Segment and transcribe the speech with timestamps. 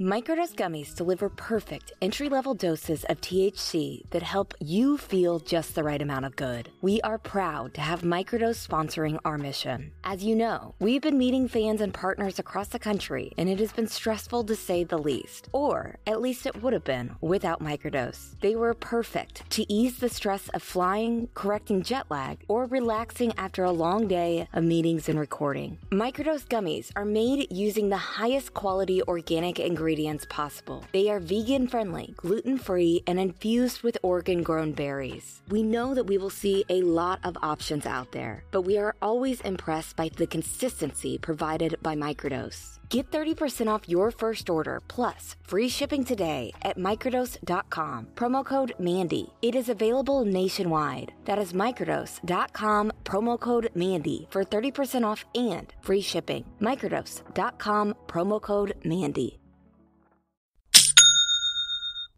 [0.00, 5.82] Microdose gummies deliver perfect entry level doses of THC that help you feel just the
[5.82, 6.70] right amount of good.
[6.80, 9.90] We are proud to have Microdose sponsoring our mission.
[10.04, 13.72] As you know, we've been meeting fans and partners across the country, and it has
[13.72, 15.48] been stressful to say the least.
[15.52, 18.38] Or at least it would have been without Microdose.
[18.40, 23.64] They were perfect to ease the stress of flying, correcting jet lag, or relaxing after
[23.64, 25.78] a long day of meetings and recording.
[25.90, 30.84] Microdose gummies are made using the highest quality organic ingredients ingredients possible.
[30.92, 35.40] They are vegan friendly, gluten free, and infused with Oregon grown berries.
[35.48, 38.94] We know that we will see a lot of options out there, but we are
[39.00, 42.78] always impressed by the consistency provided by Microdose.
[42.90, 48.08] Get 30% off your first order plus free shipping today at microdose.com.
[48.14, 49.32] Promo code MANDY.
[49.42, 51.12] It is available nationwide.
[51.24, 56.44] That is microdose.com, promo code MANDY for 30% off and free shipping.
[56.60, 59.38] Microdose.com, promo code MANDY.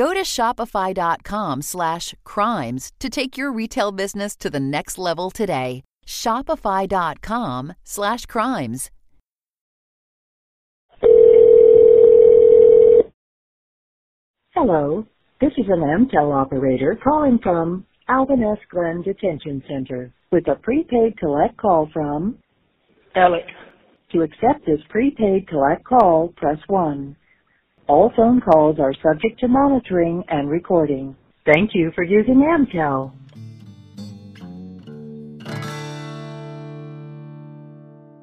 [0.00, 5.82] Go to shopify.com slash crimes to take your retail business to the next level today.
[6.06, 8.90] Shopify.com slash crimes.
[14.54, 15.04] Hello,
[15.38, 18.58] this is an Amtel operator calling from Alvin S.
[18.70, 22.38] Glenn Detention Center with a prepaid collect call from
[23.14, 23.44] Alec.
[24.12, 27.16] To accept this prepaid collect call, press 1.
[27.90, 31.16] All phone calls are subject to monitoring and recording.
[31.44, 33.10] Thank you for using Amtel.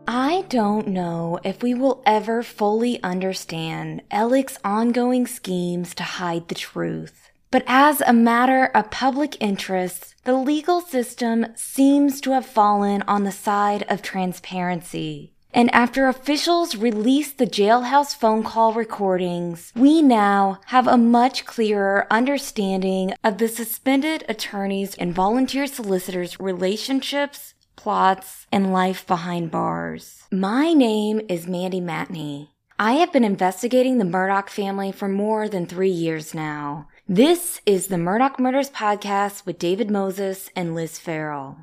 [0.08, 6.56] I don't know if we will ever fully understand Alec's ongoing schemes to hide the
[6.56, 7.30] truth.
[7.52, 13.26] But as a matter of public interest, the legal system seems to have fallen on
[13.26, 15.34] the side of transparency.
[15.54, 22.06] And after officials released the jailhouse phone call recordings, we now have a much clearer
[22.12, 30.24] understanding of the suspended attorneys and volunteer solicitors' relationships, plots, and life behind bars.
[30.32, 32.50] My name is Mandy Matney.
[32.80, 36.88] I have been investigating the Murdaugh family for more than three years now.
[37.10, 41.58] This is the Murdaugh Murders Podcast with David Moses and Liz Farrell.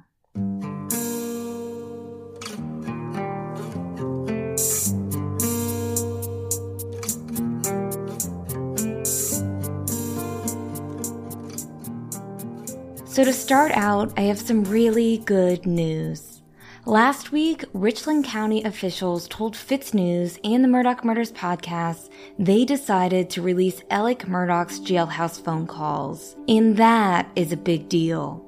[13.15, 16.43] So, to start out, I have some really good news.
[16.85, 22.11] Last week, Richland County officials told FITSNews and the Murdaugh Murders podcast
[22.41, 26.35] they decided to release Alec Murdaugh's jailhouse phone calls.
[26.49, 28.45] And that is a big deal.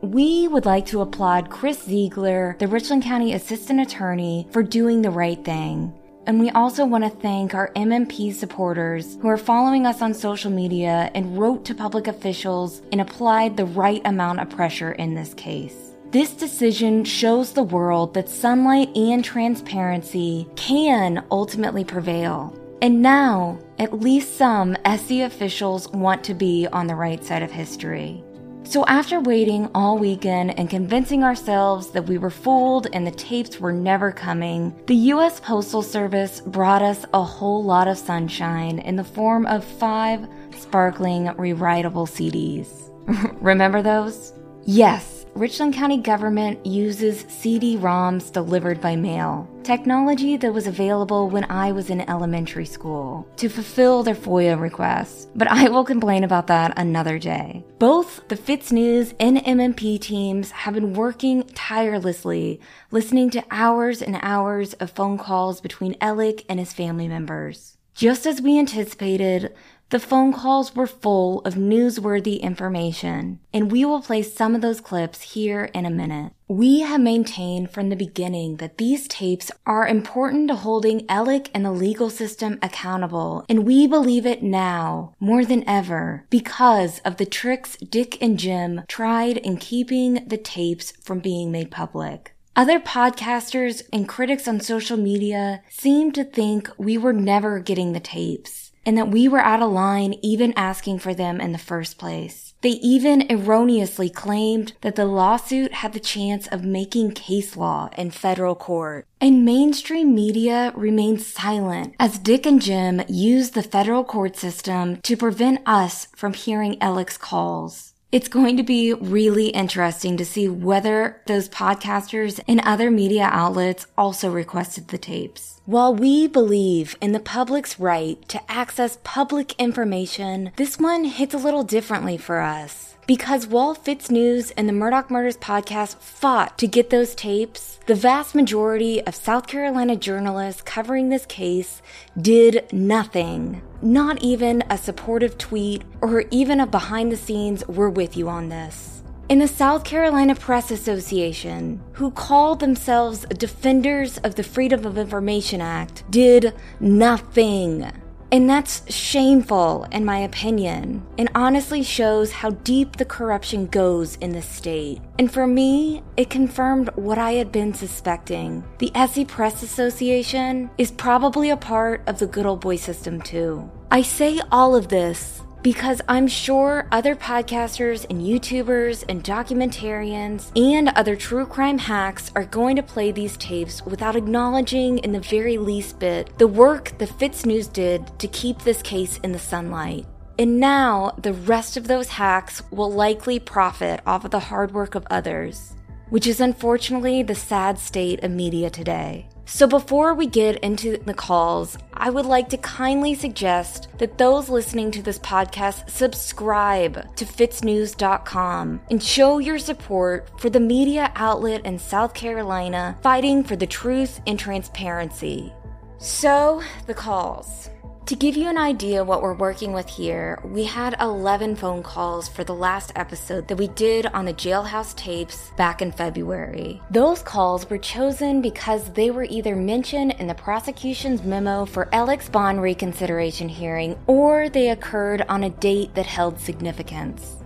[0.00, 5.10] We would like to applaud Chris Ziegler, the Richland County Assistant Attorney, for doing the
[5.10, 5.92] right thing.
[6.26, 10.50] And we also want to thank our MMP supporters who are following us on social
[10.50, 15.34] media and wrote to public officials and applied the right amount of pressure in this
[15.34, 15.92] case.
[16.10, 22.56] This decision shows the world that sunlight and transparency can ultimately prevail.
[22.80, 27.50] And now, at least some SC officials want to be on the right side of
[27.50, 28.22] history.
[28.66, 33.60] So, after waiting all weekend and convincing ourselves that we were fooled and the tapes
[33.60, 35.38] were never coming, the U.S.
[35.38, 40.26] Postal Service brought us a whole lot of sunshine in the form of five
[40.58, 42.90] sparkling rewritable CDs.
[43.42, 44.32] Remember those?
[44.64, 51.72] Yes, Richland County government uses CD-ROMs delivered by mail, technology that was available when I
[51.72, 55.26] was in elementary school, to fulfill their FOIA requests.
[55.34, 57.64] But I will complain about that another day.
[57.80, 62.60] Both the FITSNews and MMP teams have been working tirelessly,
[62.92, 67.76] listening to hours and hours of phone calls between Alec and his family members.
[67.94, 69.54] Just as we anticipated,
[69.90, 74.80] the phone calls were full of newsworthy information, and we will play some of those
[74.80, 76.32] clips here in a minute.
[76.48, 81.64] We have maintained from the beginning that these tapes are important to holding Alec and
[81.64, 87.26] the legal system accountable, and we believe it now more than ever because of the
[87.26, 92.34] tricks Dick and Jim tried in keeping the tapes from being made public.
[92.56, 98.00] Other podcasters and critics on social media seem to think we were never getting the
[98.00, 101.98] tapes and that we were out of line even asking for them in the first
[101.98, 102.54] place.
[102.62, 108.10] They even erroneously claimed that the lawsuit had the chance of making case law in
[108.10, 109.06] federal court.
[109.20, 115.16] And mainstream media remained silent as Dick and Jim used the federal court system to
[115.16, 117.93] prevent us from hearing Alec's calls.
[118.14, 123.88] It's going to be really interesting to see whether those podcasters and other media outlets
[123.98, 125.60] also requested the tapes.
[125.66, 131.38] While we believe in the public's right to access public information, this one hits a
[131.38, 132.93] little differently for us.
[133.06, 138.34] Because while FITSNews and the Murdaugh Murders podcast fought to get those tapes, the vast
[138.34, 141.82] majority of South Carolina journalists covering this case
[142.18, 143.60] did nothing.
[143.82, 148.48] Not even a supportive tweet or even a behind the scenes, we're with you on
[148.48, 149.02] this.
[149.28, 155.60] In the South Carolina Press Association, who called themselves defenders of the Freedom of Information
[155.60, 157.90] Act, did nothing.
[158.32, 164.32] And that's shameful, in my opinion, and honestly shows how deep the corruption goes in
[164.32, 165.00] the state.
[165.18, 168.64] And for me, it confirmed what I had been suspecting.
[168.78, 173.70] The SC Press Association is probably a part of the good old boy system, too.
[173.90, 180.90] I say all of this because I'm sure other podcasters and YouTubers and documentarians and
[180.90, 185.56] other true crime hacks are going to play these tapes without acknowledging, in the very
[185.56, 190.06] least bit, the work the FITSNews did to keep this case in the sunlight.
[190.38, 194.94] And now, the rest of those hacks will likely profit off of the hard work
[194.94, 195.74] of others,
[196.10, 199.28] which is unfortunately the sad state of media today.
[199.46, 204.48] So, before we get into the calls, I would like to kindly suggest that those
[204.48, 211.66] listening to this podcast subscribe to fitsnews.com and show your support for the media outlet
[211.66, 215.52] in South Carolina fighting for the truth and transparency.
[215.98, 217.70] So, the calls.
[218.08, 222.28] To give you an idea what we're working with here, we had 11 phone calls
[222.28, 226.82] for the last episode that we did on the jailhouse tapes back in February.
[226.90, 232.28] Those calls were chosen because they were either mentioned in the prosecution's memo for Alec's
[232.28, 237.43] bond reconsideration hearing or they occurred on a date that held significance.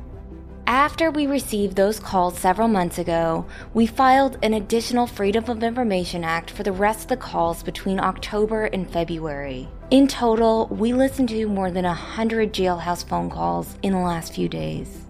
[0.68, 6.24] After we received those calls several months ago, we filed an additional Freedom of Information
[6.24, 9.66] Act for the rest of the calls between October and February.
[9.90, 14.46] In total, we listened to more than 100 jailhouse phone calls in the last few
[14.46, 15.06] days.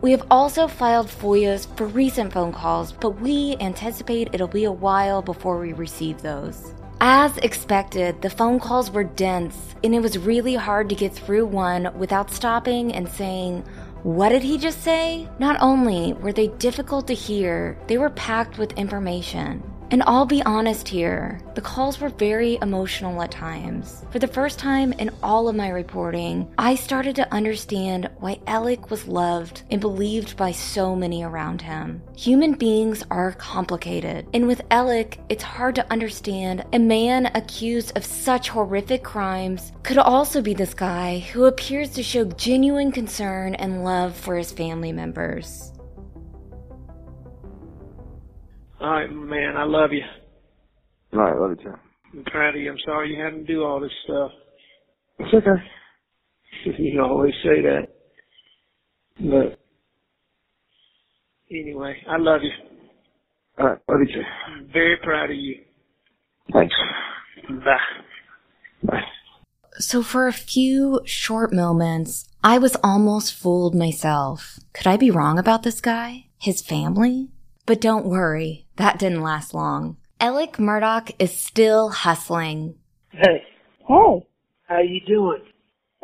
[0.00, 4.72] We have also filed FOIAs for recent phone calls, but we anticipate it'll be a
[4.72, 6.74] while before we receive those.
[7.00, 11.44] As expected, the phone calls were dense, and it was really hard to get through
[11.46, 13.64] one without stopping and saying,
[14.02, 15.28] what did he just say?
[15.38, 19.62] Not only were they difficult to hear, they were packed with information.
[19.90, 24.04] And I'll be honest here, the calls were very emotional at times.
[24.10, 28.90] For the first time in all of my reporting, I started to understand why Alec
[28.90, 32.02] was loved and believed by so many around him.
[32.16, 38.04] Human beings are complicated, and with Alec, it's hard to understand a man accused of
[38.04, 43.84] such horrific crimes could also be this guy who appears to show genuine concern and
[43.84, 45.72] love for his family members.
[48.80, 50.02] All right, man, I love you.
[51.12, 51.74] All right, love you too.
[52.12, 52.70] I'm proud of you.
[52.70, 54.30] I'm sorry you had to do all this stuff.
[55.18, 56.76] It's okay.
[56.78, 57.88] you always say that.
[59.18, 59.58] But
[61.50, 62.50] anyway, I love you.
[63.58, 64.22] All right, love you too.
[64.48, 65.56] I'm very proud of you.
[66.52, 66.74] Thanks.
[67.48, 67.76] Bye.
[68.82, 69.02] Bye.
[69.78, 74.58] So, for a few short moments, I was almost fooled myself.
[74.72, 76.26] Could I be wrong about this guy?
[76.38, 77.28] His family?
[77.66, 79.96] But don't worry, that didn't last long.
[80.20, 82.76] Alec Murdaugh is still hustling.
[83.10, 83.42] Hey,
[83.88, 84.26] Hey,
[84.68, 85.42] how you doing?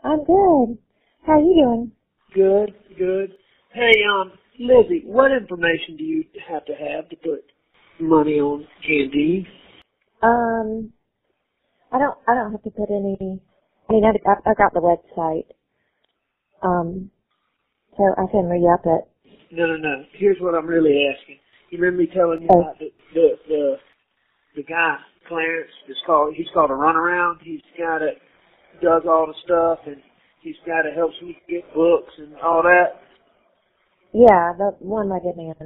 [0.03, 0.79] I'm good.
[1.25, 1.93] How you doing?
[2.35, 3.35] Good, good.
[3.73, 7.45] Hey, um, Lizzie, what information do you have to have to put
[8.01, 9.47] money on Canteen?
[10.21, 10.93] Um,
[11.93, 12.19] I don't.
[12.27, 13.41] I don't have to put any.
[13.89, 15.47] I mean, I, I, I got the website.
[16.63, 17.11] Um,
[17.97, 19.05] so I can re-up it.
[19.53, 20.05] No, no, no.
[20.15, 21.39] Here's what I'm really asking.
[21.73, 22.61] You remember me telling you Oh.
[22.61, 23.77] about the the the,
[24.57, 25.73] the guy Clarence?
[25.89, 27.41] Is called he's called a runaround.
[27.41, 28.21] He's the guy that
[28.85, 29.97] does all the stuff, and
[30.43, 33.01] he's the guy that helps me get books and all that.
[34.13, 35.57] Yeah, the one good man.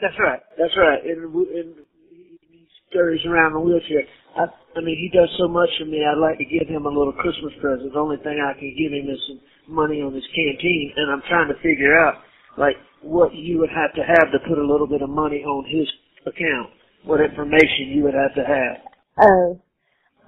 [0.00, 0.40] That's right.
[0.56, 1.04] That's right.
[1.04, 4.08] And, and he he scurries around in a wheelchair.
[4.40, 6.00] I, I mean, he does so much for me.
[6.00, 7.92] I'd like to give him a little Christmas present.
[7.92, 11.20] The only thing I can give him is some money on his canteen, and I'm
[11.28, 12.24] trying to figure out
[12.56, 15.64] like what you would have to have to put a little bit of money on
[15.68, 15.88] his
[16.26, 16.70] account.
[17.04, 18.76] What information you would have to have.
[19.20, 19.60] Oh,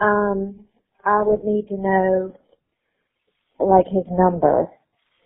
[0.01, 0.67] um,
[1.05, 2.35] I would need to know
[3.61, 4.69] like his number.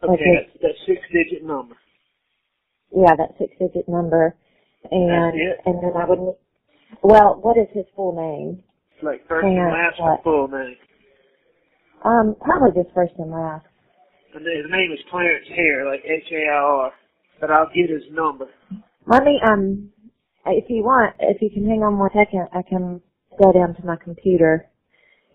[0.04, 0.34] Okay, Okay.
[0.52, 1.74] that, that six-digit number.
[2.94, 4.34] Yeah, that six-digit number,
[4.90, 5.34] and
[5.66, 6.18] and then I would.
[6.20, 6.36] need-
[7.02, 8.62] Well, what is his full name?
[8.94, 10.22] It's like first and Yeah, last what?
[10.22, 10.76] full name.
[12.04, 13.66] Um, probably just first and last.
[14.34, 16.92] And his name is Clarence Hair, like H-A-I-R.
[17.40, 18.46] But I'll get his number.
[19.06, 19.90] Let me um,
[20.46, 23.00] if you want, if you can hang on one second, I can
[23.38, 24.68] go down to my computer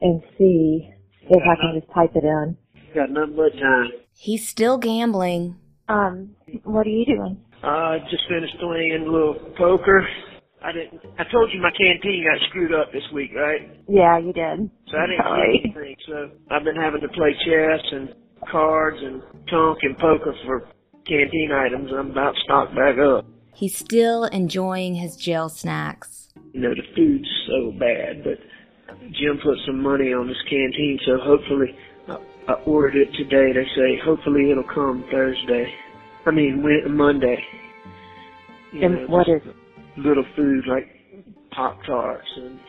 [0.02, 0.90] and see
[1.22, 2.58] if I can just type it in.
[2.94, 3.92] Got nothing but time.
[4.16, 5.56] He's still gambling.
[5.88, 7.42] Um, what are you doing?
[7.64, 10.08] Uh, just finished playing a little poker.
[10.64, 11.02] I didn't.
[11.20, 13.80] I told you my canteen got screwed up this week, right?
[13.88, 14.70] Yeah, you did.
[14.88, 15.96] So I didn't get anything.
[16.08, 18.14] So I've been having to play chess and
[18.50, 20.68] cards and tonk and poker for
[21.06, 21.92] canteen items.
[21.92, 23.26] I'm about stocked back up.
[23.54, 26.30] He's still enjoying his jail snacks.
[26.54, 28.40] You know the food's so bad, but
[29.12, 31.76] Jim put some money on this canteen, so hopefully
[32.08, 33.54] I, I ordered it today.
[33.54, 35.74] They say hopefully it'll come Thursday.
[36.26, 37.38] I mean Wed- Monday.
[38.72, 39.54] You And what just is
[39.98, 40.88] little food like
[41.52, 42.60] Pop Tarts and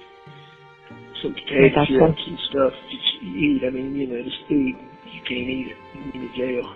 [1.23, 3.62] some potato chips and stuff that you eat.
[3.67, 4.75] I mean, you know, this food
[5.12, 6.75] you can't eat it in the jail.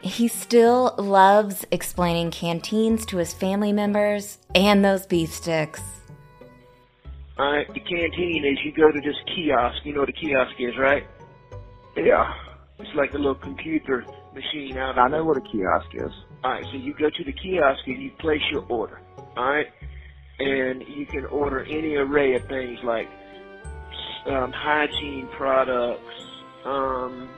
[0.00, 5.82] He still loves explaining canteens to his family members and those beef sticks.
[7.38, 9.84] All right, the canteen is you go to this kiosk.
[9.84, 11.04] You know what a kiosk is, right?
[11.96, 12.32] Yeah.
[12.78, 14.98] It's like a little computer machine out.
[14.98, 16.12] I know what a kiosk is.
[16.44, 19.00] All right, so you go to the kiosk and you place your order.
[19.36, 19.66] All right,
[20.38, 23.08] and you can order any array of things like
[24.26, 26.02] um, hygiene products,
[26.64, 27.28] um,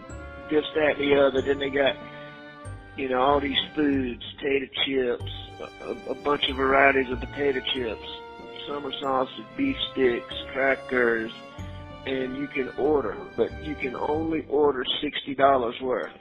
[0.50, 1.40] this, that, and the other.
[1.40, 1.97] Then they got,
[2.97, 5.32] you know, all these foods, potato chips,
[5.82, 8.09] a, a bunch of varieties of potato chips,
[8.68, 11.32] summer sausage, beef sticks, crackers,
[12.06, 16.12] and you can order, but you can only order sixty dollars worth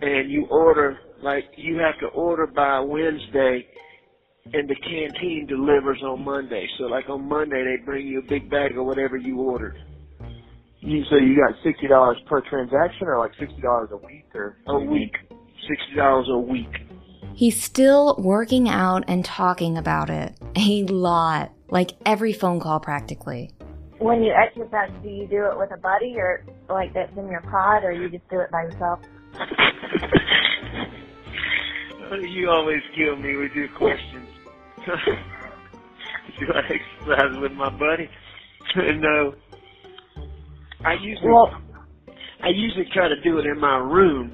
[0.00, 3.66] and you order like you have to order by Wednesday
[4.52, 6.68] and the canteen delivers on Monday.
[6.78, 9.76] So like on Monday they bring you a big bag of whatever you ordered.
[10.80, 14.56] You so you got sixty dollars per transaction, or like sixty dollars a week, or
[14.68, 15.12] A week.
[15.68, 16.68] Sixty dollars a week.
[17.34, 23.50] He's still working out and talking about it a lot, like every phone call practically.
[23.98, 27.40] When you exercise, do you do it with a buddy or like that's in your
[27.42, 29.00] pod, or you just do it by yourself?
[32.22, 34.28] you always kill me with your questions.
[36.38, 38.08] Do I exercise with my buddy?
[38.98, 39.34] no.
[40.84, 41.50] I usually Well,
[42.42, 44.32] I usually try to do it in my room.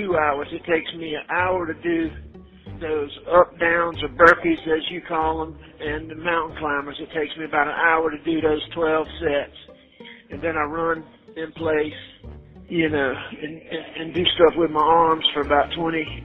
[0.00, 0.48] Two hours.
[0.50, 2.10] It takes me an hour to do
[2.80, 6.96] those up downs or burpees as you call them, and the mountain climbers.
[6.98, 9.76] It takes me about an hour to do those 12 sets,
[10.30, 11.04] and then I run
[11.36, 11.92] in place,
[12.68, 16.24] you know, and, and, and do stuff with my arms for about 20.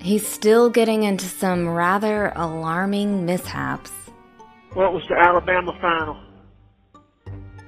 [0.00, 3.92] He's still getting into some rather alarming mishaps.
[4.72, 6.20] What was the Alabama final?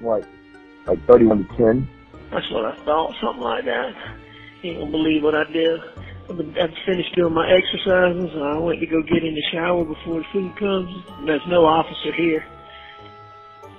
[0.02, 0.24] like
[0.86, 1.88] like thirty-one to ten.
[2.30, 3.92] That's what I thought, something like that.
[4.62, 5.80] You ain't gonna believe what I did.
[6.30, 10.20] I've finished doing my exercises, and I went to go get in the shower before
[10.20, 11.04] the food comes.
[11.26, 12.44] There's no officer here.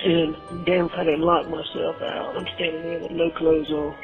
[0.01, 0.35] And
[0.65, 2.35] damn if I didn't lock myself out.
[2.35, 3.95] I'm standing there with no clothes on.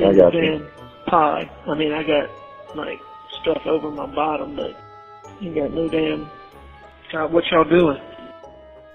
[0.00, 0.58] I In got the you.
[0.58, 0.68] damn
[1.06, 1.50] pod.
[1.68, 2.28] I mean, I got,
[2.74, 2.98] like,
[3.40, 4.76] stuff over my bottom, but
[5.40, 6.28] you got no damn...
[7.12, 8.00] God, what y'all doing?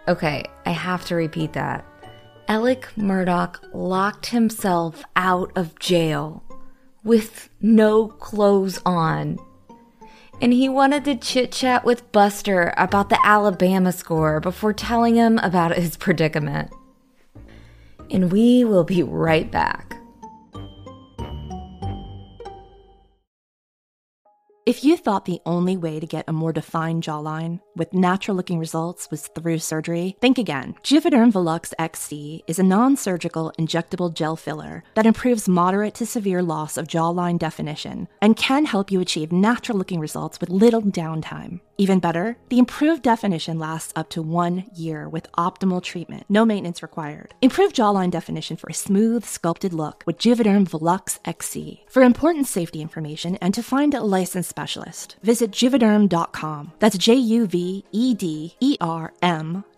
[0.09, 1.85] Okay, I have to repeat that.
[2.49, 6.43] Alec Murdaugh locked himself out of jail
[7.07, 9.39] with no clothes on.
[10.39, 15.39] And he wanted to chit chat with Buster about the Alabama score before telling him
[15.39, 16.71] about his predicament.
[18.11, 19.96] And we will be right back.
[24.67, 28.59] If you thought the only way to get a more defined jawline with natural looking
[28.59, 30.75] results was through surgery, think again.
[30.83, 36.43] Juvederm Volux XC is a non surgical injectable gel filler that improves moderate to severe
[36.43, 41.61] loss of jawline definition and can help you achieve natural looking results with little downtime.
[41.79, 46.83] Even better, the improved definition lasts up to one year with optimal treatment, no maintenance
[46.83, 47.33] required.
[47.41, 51.85] Improve jawline definition for a smooth, sculpted look with Juvederm Volux XC.
[51.87, 56.73] For important safety information and to find a licensed specialist, visit juvederm.com.
[56.79, 59.13] That's J U V E D E R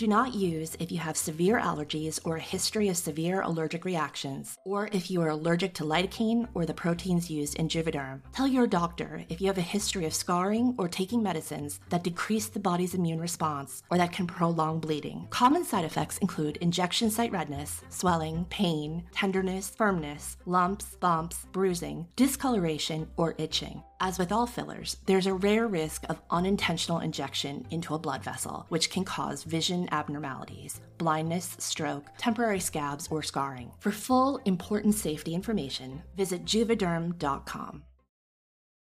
[0.00, 4.56] Do not use if you have severe allergies or a history of severe allergic reactions,
[4.64, 8.22] or if you are allergic to lidocaine or the proteins used in Juvederm.
[8.32, 12.48] Tell your doctor if you have a history of scarring or taking medicines that decrease
[12.48, 15.26] the body's immune response or that can prolong bleeding.
[15.28, 23.06] Common side effects include injection site redness, swelling, pain, tenderness, firmness, lumps, bumps, bruising, discoloration,
[23.18, 23.82] or itching.
[24.02, 28.64] As with all fillers, there's a rare risk of unintentional injection into a blood vessel,
[28.70, 33.72] which can cause vision abnormalities, blindness, stroke, temporary scabs, or scarring.
[33.78, 37.82] For full, important safety information, visit juvederm.com.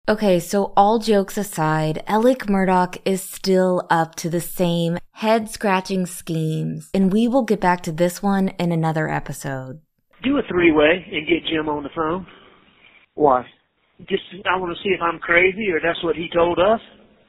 [0.09, 6.07] Okay, so all jokes aside, Alec Murdaugh is still up to the same head scratching
[6.07, 9.81] schemes, and we will get back to this one in another episode.
[10.25, 12.27] Do a three way and get Jim on the phone.
[13.15, 13.47] Why?
[14.09, 16.81] Just, I want to see if I'm crazy or that's what he told us.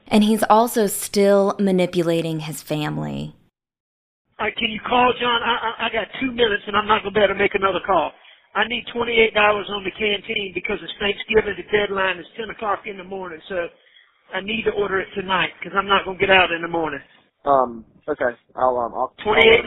[0.07, 3.35] And he's also still manipulating his family.
[4.39, 5.41] All right, can you call John?
[5.43, 7.55] I, I, I got two minutes and I'm not going to be able to make
[7.55, 8.11] another call.
[8.55, 9.33] I need $28
[9.69, 11.55] on the canteen because it's Thanksgiving.
[11.57, 13.67] The deadline is 10 o'clock in the morning, so
[14.33, 16.67] I need to order it tonight because I'm not going to get out in the
[16.67, 16.99] morning.
[17.45, 17.85] Um.
[18.07, 18.35] Okay.
[18.55, 18.93] I'll um.
[18.93, 19.13] I'll.
[19.25, 19.65] $28.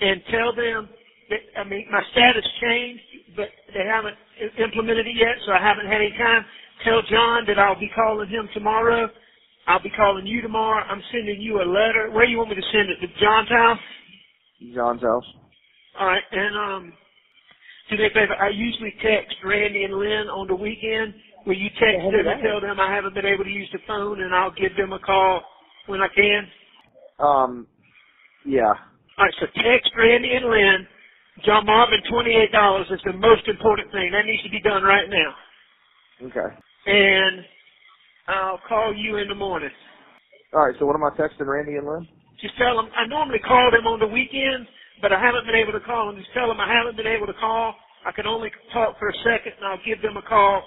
[0.00, 0.88] And tell them
[1.30, 3.02] that, I mean, my status changed,
[3.36, 4.23] but they haven't i-
[4.58, 6.44] implemented it yet, so I haven't had any time.
[6.84, 9.08] Tell John that I'll be calling him tomorrow.
[9.66, 10.84] I'll be calling you tomorrow.
[10.88, 12.10] I'm sending you a letter.
[12.12, 12.98] Where do you want me to send it?
[13.00, 13.78] To John's house?
[14.74, 15.24] John's house.
[16.00, 16.92] All right, and um,
[17.90, 18.34] do me a favor.
[18.40, 21.14] I usually text Randy and Lynn on the weekend.
[21.46, 22.42] Will you text Yeah, them do and that.
[22.42, 25.00] tell them I haven't been able to use the phone, and I'll give them a
[25.00, 25.42] call
[25.86, 26.48] when I can?
[27.20, 27.68] Um.
[28.46, 28.72] Yeah.
[29.18, 30.88] All right, so text Randy and Lynn.
[31.42, 34.12] John Marvin, twenty-eight dollars is the most important thing.
[34.12, 35.34] That needs to be done right now.
[36.28, 36.54] Okay.
[36.86, 37.44] And
[38.28, 39.70] I'll call you in the morning.
[40.54, 40.74] All right.
[40.78, 42.06] So what am I texting Randy and Lynn?
[42.40, 44.68] Just tell them I normally call them on the weekends,
[45.02, 46.18] but I haven't been able to call them.
[46.20, 47.74] Just tell them I haven't been able to call.
[48.06, 50.62] I can only talk for a second, and I'll give them a call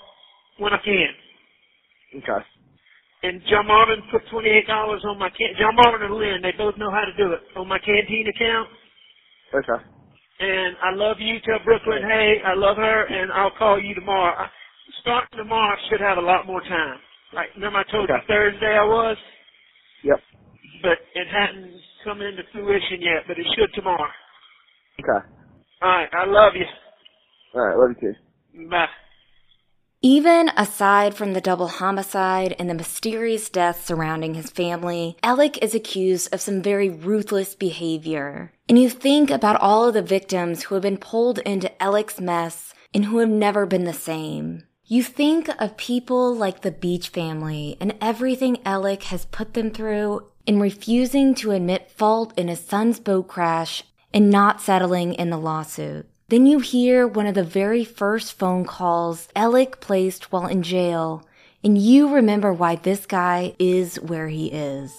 [0.57, 1.09] when I can.
[2.17, 2.45] Okay.
[3.23, 5.55] And John Marvin put twenty-eight dollars on my can.
[5.59, 8.69] John Marvin and Lynn, they both know how to do it on my canteen account.
[9.55, 9.83] Okay.
[10.39, 11.39] And I love you.
[11.41, 14.35] Tell Brooklyn, hey, I love her, and I'll call you tomorrow.
[14.37, 14.49] I,
[15.01, 16.99] starting tomorrow, I should have a lot more time.
[17.33, 19.17] Like remember I told you Thursday I was,
[20.03, 20.19] Yep.
[20.83, 21.73] but it hadn't
[22.03, 23.23] come into fruition yet.
[23.27, 24.09] But it should tomorrow.
[24.99, 25.25] Okay.
[25.81, 26.65] All right, I love you.
[27.55, 27.77] All right.
[27.77, 28.69] Love you too.
[28.69, 28.87] Bye.
[30.09, 35.75] Even aside from the double homicide and the mysterious deaths surrounding his family, Alec is
[35.75, 38.53] accused of some very ruthless behavior.
[38.69, 42.73] And you think about all of the victims who have been pulled into Alec's mess
[42.93, 44.63] and who have never been the same.
[44.85, 50.25] You think of people like the Beach family and everything Alec has put them through
[50.45, 55.37] in refusing to admit fault in his son's boat crash and not settling in the
[55.37, 56.09] lawsuit.
[56.29, 61.25] Then you hear one of the very first phone calls Alec placed while in jail,
[61.63, 64.93] and you remember why this guy is where he is.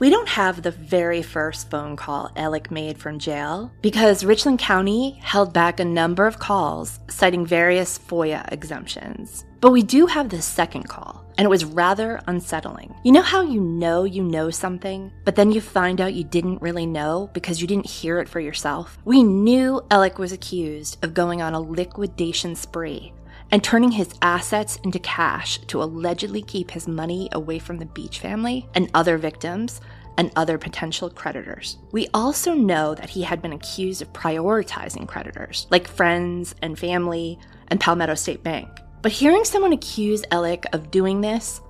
[0.00, 5.16] We don't have the very first phone call Alec made from jail because Richland County
[5.22, 9.44] held back a number of calls citing various FOIA exemptions.
[9.60, 12.94] But we do have this second call, and it was rather unsettling.
[13.02, 16.62] You know how you know you know something, but then you find out you didn't
[16.62, 18.98] really know because you didn't hear it for yourself?
[19.04, 23.12] We knew Alec was accused of going on a liquidation spree
[23.50, 28.20] and turning his assets into cash to allegedly keep his money away from the Beach
[28.20, 29.80] family and other victims
[30.18, 31.78] and other potential creditors.
[31.90, 37.38] We also know that he had been accused of prioritizing creditors, like friends and family
[37.68, 38.68] and Palmetto State Bank.
[39.00, 41.60] But hearing someone accuse Alec of doing this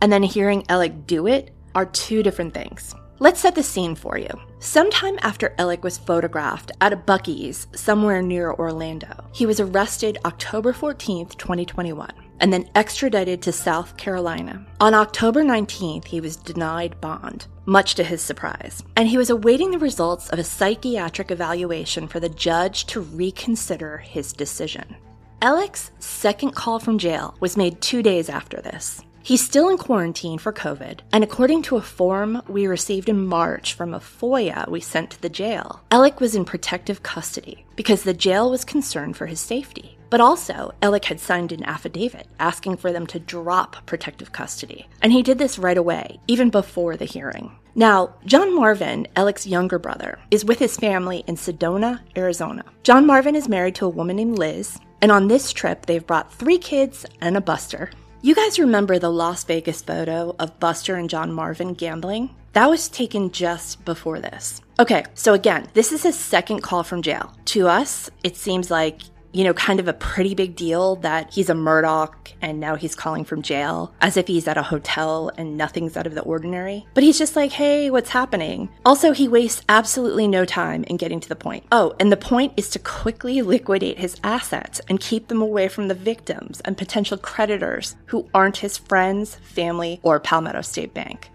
[0.00, 2.94] and then hearing Alec do it are two different things.
[3.20, 4.28] Let's set the scene for you.
[4.58, 10.72] Sometime after Alec was photographed at a Buc-ee's somewhere near Orlando, he was arrested October
[10.72, 14.66] 14, 2021, and then extradited to South Carolina.
[14.80, 19.70] On October 19th, he was denied bond, much to his surprise, and he was awaiting
[19.70, 24.96] the results of a psychiatric evaluation for the judge to reconsider his decision.
[25.42, 29.02] Alec's second call from jail was made two days after this.
[29.24, 33.74] He's still in quarantine for COVID, and according to a form we received in March
[33.74, 38.14] from a FOIA we sent to the jail, Alec was in protective custody because the
[38.14, 39.98] jail was concerned for his safety.
[40.10, 45.12] But also, Alec had signed an affidavit asking for them to drop protective custody, and
[45.12, 47.50] he did this right away, even before the hearing.
[47.74, 52.64] Now, John Marvin, Alec's younger brother, is with his family in Sedona, Arizona.
[52.84, 56.32] John Marvin is married to a woman named Liz, and on this trip, they've brought
[56.32, 57.90] three kids and a buster,
[58.24, 62.30] you guys remember the Las Vegas photo of Buster and John Marvin gambling?
[62.52, 64.60] That was taken just before this.
[64.78, 67.34] Okay, so again, this is his second call from jail.
[67.46, 69.00] To us, it seems like
[69.32, 72.94] you know, kind of a pretty big deal that he's a Murdaugh and now he's
[72.94, 76.86] calling from jail as if he's at a hotel and nothing's out of the ordinary.
[76.94, 78.68] But he's just like, hey, what's happening?
[78.84, 81.64] Also, he wastes absolutely no time in getting to the point.
[81.72, 85.88] Oh, and the point is to quickly liquidate his assets and keep them away from
[85.88, 91.30] the victims and potential creditors who aren't his friends, family, or Palmetto State Bank.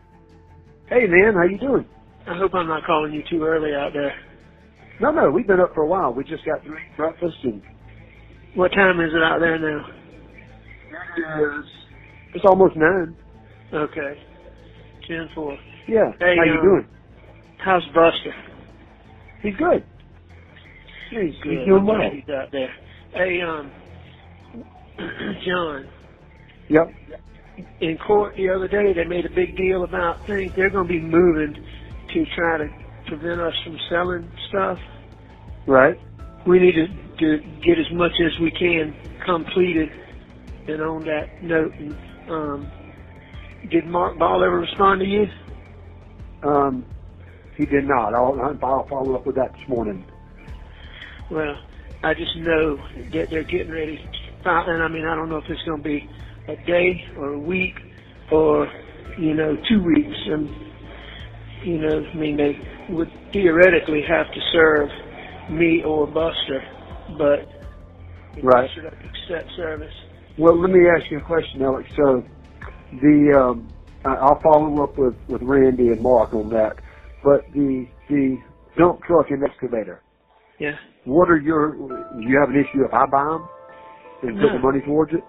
[0.87, 1.85] Hey, man, how you doing?
[2.27, 4.13] I hope I'm not calling you too early out there.
[4.99, 6.13] No, no, we've been up for a while.
[6.13, 7.61] We just got through eating breakfast and
[8.55, 9.85] what time is it out there now?
[11.17, 11.65] It is.
[12.35, 13.15] It's almost nine.
[13.73, 14.21] Okay.
[15.07, 15.57] Ten four.
[15.87, 16.11] Yeah.
[16.19, 16.87] Hey, How you um, doing?
[17.63, 18.33] How's Buster?
[19.41, 19.83] He's good.
[21.09, 21.57] He's good.
[21.57, 21.97] He's doing I'm well.
[21.97, 22.73] glad He's out there.
[23.13, 23.71] Hey, um,
[25.45, 25.87] John.
[26.69, 26.87] Yep.
[27.81, 30.51] In court the other day, they made a big deal about things.
[30.55, 31.55] They're going to be moving
[32.13, 32.67] to try to
[33.07, 34.77] prevent us from selling stuff.
[35.65, 35.95] Right.
[36.45, 36.85] We need to,
[37.19, 39.89] to get as much as we can completed.
[40.67, 41.73] And on that note,
[42.29, 42.71] um,
[43.69, 45.25] did Mark Ball ever respond to you?
[46.43, 46.85] Um,
[47.57, 48.13] he did not.
[48.13, 50.05] I'll, I'll follow up with that this morning.
[51.31, 51.55] Well,
[52.03, 52.77] I just know
[53.11, 53.99] that they're getting ready.
[54.45, 56.07] And I mean, I don't know if it's going to be
[56.47, 57.73] a day or a week
[58.31, 58.67] or,
[59.17, 60.17] you know, two weeks.
[60.27, 60.49] And,
[61.65, 62.57] you know, I mean, they
[62.89, 64.89] would theoretically have to serve
[65.49, 66.61] me or Buster,
[67.17, 67.47] but
[68.43, 68.69] Right.
[68.75, 69.93] Doesn't accept service.
[70.37, 71.89] Well, let me ask you a question, Alex.
[71.95, 72.23] So,
[72.91, 73.73] the um,
[74.05, 76.73] I'll follow up with with Randy and Mark on that.
[77.23, 78.37] But the the
[78.77, 80.03] dump truck and excavator.
[80.59, 80.75] Yeah.
[81.05, 81.73] What are your?
[81.73, 83.49] Do you have an issue if I buy them
[84.23, 85.23] and put the money towards it?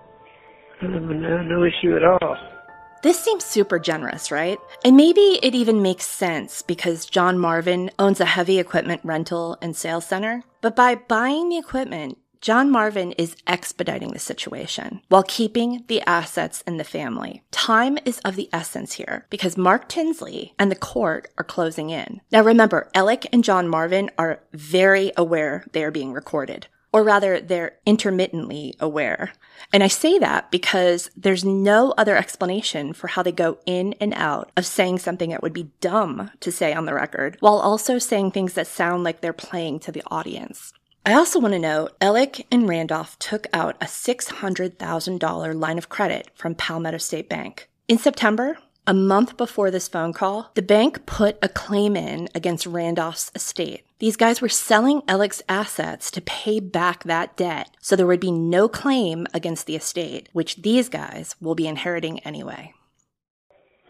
[0.82, 2.57] No, no issue at all.
[3.02, 4.58] This seems super generous, right?
[4.84, 9.76] And maybe it even makes sense because John Marvin owns a heavy equipment rental and
[9.76, 10.42] sales center.
[10.60, 16.62] But by buying the equipment, John Marvin is expediting the situation while keeping the assets
[16.66, 17.42] in the family.
[17.50, 22.20] Time is of the essence here because Mark Tinsley and the court are closing in.
[22.30, 26.68] Now remember, Alec and John Marvin are very aware they are being recorded.
[26.92, 29.32] Or rather, they're intermittently aware.
[29.72, 34.14] And I say that because there's no other explanation for how they go in and
[34.14, 37.98] out of saying something that would be dumb to say on the record, while also
[37.98, 40.72] saying things that sound like they're playing to the audience.
[41.04, 46.30] I also want to note Alec and Randolph took out a $600,000 line of credit
[46.34, 47.68] from Palmetto State Bank.
[47.86, 52.64] In September, a month before this phone call, the bank put a claim in against
[52.64, 53.84] Randolph's estate.
[53.98, 58.32] These guys were selling Alec's assets to pay back that debt, so there would be
[58.32, 62.72] no claim against the estate, which these guys will be inheriting anyway.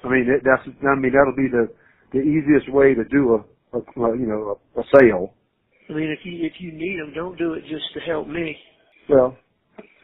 [0.03, 0.67] I mean, that- that's.
[0.67, 1.69] I mean, that'll be the
[2.13, 5.33] the easiest way to do a, a you know a, a sale.
[5.89, 8.57] I mean, if you if you need them, don't do it just to help me.
[9.09, 9.37] Well,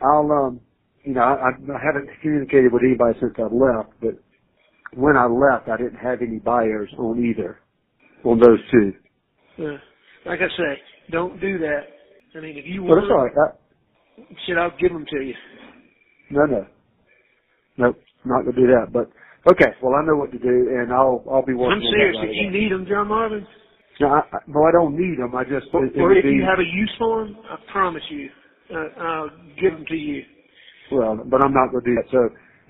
[0.03, 0.61] I'll um,
[1.03, 4.15] you know, I, I haven't communicated with anybody since I left, but
[4.97, 7.61] when I left, I didn't have any buyers on either,
[8.25, 8.93] on those two.
[9.65, 9.79] Uh,
[10.27, 10.81] like I say,
[11.11, 11.81] don't do that.
[12.37, 13.33] I mean, if you But want, it's all right.
[13.37, 15.35] I, shit, I'll give them to you.
[16.31, 16.67] no, no,
[17.79, 18.93] nope, not gonna do that.
[18.93, 19.11] But
[19.51, 21.79] okay, well, I know what to do, and I'll I'll be working.
[21.79, 22.17] I'm on serious.
[22.17, 23.47] That right If you need them, John Marvin,
[24.01, 25.35] No, I, no, I don't need them.
[25.37, 28.03] I just or, it or if be, you have a use for them, I promise
[28.11, 28.29] you,
[28.75, 29.31] uh, I'll
[29.61, 30.23] give them to you.
[30.93, 32.11] well, but I'm not gonna do that.
[32.11, 32.29] So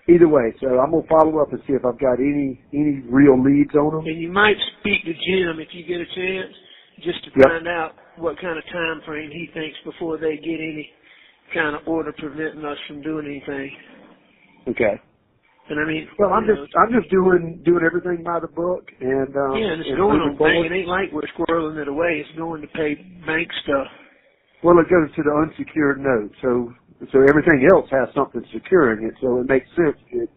[0.09, 3.41] either way, so I'm gonna follow up and see if I've got any any real
[3.41, 4.05] leads on them.
[4.07, 6.55] And you might speak to Jim if you get a chance,
[7.01, 7.49] just to Yep.
[7.49, 10.91] find out what kind of time frame he thinks before they get any
[11.53, 13.77] kind of order preventing us from doing anything.
[14.69, 15.01] Okay.
[15.69, 19.35] And I mean, Well, I'm just I'm just doing doing everything by the book, and
[19.37, 20.67] um, yeah, and it's and going on bank.
[20.67, 22.21] It ain't like we're squirreling it away.
[22.21, 22.95] It's going to pay
[23.27, 23.89] bank stuff.
[24.63, 26.73] Well, it goes to the unsecured note, so
[27.13, 29.15] so everything else has something securing it.
[29.21, 30.29] So it makes sense that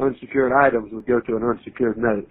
[0.00, 2.28] unsecured items would go to an unsecured note.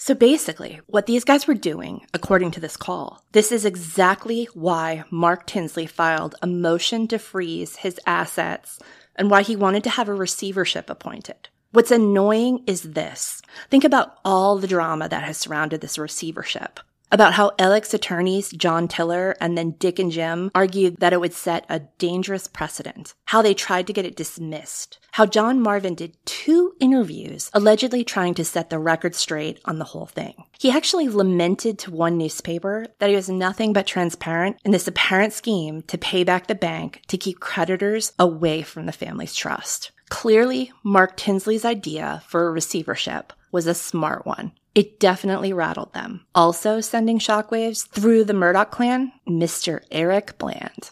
[0.00, 5.02] So basically, what these guys were doing, according to this call, this is exactly why
[5.10, 8.78] Mark Tinsley filed a motion to freeze his assets
[9.16, 11.48] and why he wanted to have a receivership appointed.
[11.72, 13.42] What's annoying is this.
[13.70, 16.78] Think about all the drama that has surrounded this receivership.
[17.10, 21.32] About how Alec's attorneys, John Tiller and then Dick and Jim, argued that it would
[21.32, 23.14] set a dangerous precedent.
[23.24, 24.98] How they tried to get it dismissed.
[25.12, 29.86] How John Marvin did two interviews allegedly trying to set the record straight on the
[29.86, 30.44] whole thing.
[30.58, 35.32] He actually lamented to one newspaper that he was nothing but transparent in this apparent
[35.32, 39.92] scheme to pay back the bank to keep creditors away from the family's trust.
[40.10, 44.52] Clearly, Mark Tinsley's idea for a receivership was a smart one.
[44.74, 46.26] It definitely rattled them.
[46.34, 49.80] Also sending shockwaves through the Murdaugh clan, Mr.
[49.90, 50.90] Eric Bland.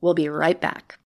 [0.00, 0.98] We'll be right back.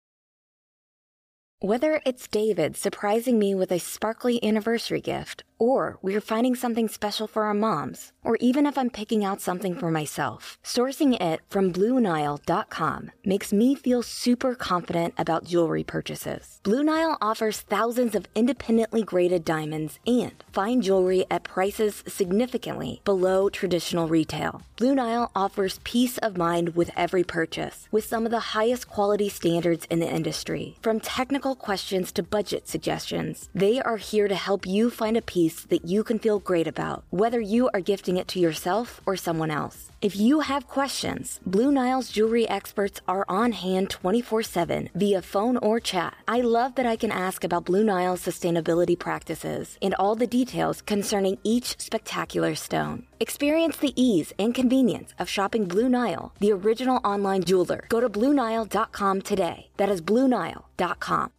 [1.60, 7.26] Whether it's David surprising me with a sparkly anniversary gift, or we're finding something special
[7.26, 11.71] for our moms, or even if I'm picking out something for myself, sourcing it from
[11.71, 16.60] BlueNile.com makes me feel super confident about jewelry purchases.
[16.63, 23.47] Blue Nile offers thousands of independently graded diamonds and fine jewelry at prices significantly below
[23.47, 24.63] traditional retail.
[24.76, 29.30] Blue Nile offers peace of mind with every purchase, with some of the highest quality
[29.30, 30.76] standards in the industry.
[30.82, 35.52] From technical questions to budget suggestions, they are here to help you find a piece
[35.69, 39.51] that you can feel great about, whether you are gifting it to yourself or someone
[39.51, 39.91] else.
[40.01, 45.57] If you have questions, Blue Nile's jewelry experts are on hand 24 7 via phone
[45.57, 46.15] or chat.
[46.27, 50.81] I love that I can ask about Blue Nile's sustainability practices and all the details
[50.81, 53.05] concerning each spectacular stone.
[53.19, 57.85] Experience the ease and convenience of shopping Blue Nile, the original online jeweler.
[57.89, 59.67] Go to BlueNile.com today.
[59.77, 61.31] That is BlueNile.com.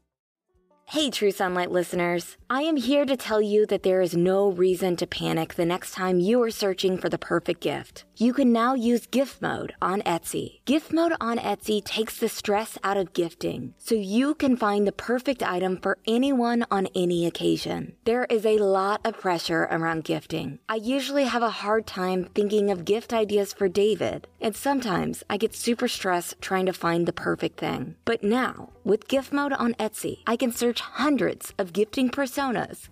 [0.87, 2.37] Hey, True Sunlight listeners.
[2.55, 5.91] I am here to tell you that there is no reason to panic the next
[5.91, 8.05] time you are searching for the perfect gift.
[8.17, 10.61] You can now use gift mode on Etsy.
[10.65, 14.93] Gift mode on Etsy takes the stress out of gifting so you can find the
[14.93, 17.97] perfect item for anyone on any occasion.
[18.05, 20.61] There is a lot of pressure around gifting.
[20.69, 25.39] I usually have a hard time thinking of gift ideas for David, and sometimes I
[25.39, 27.97] get super stressed trying to find the perfect thing.
[28.05, 32.44] But now, with gift mode on Etsy, I can search hundreds of gifting personas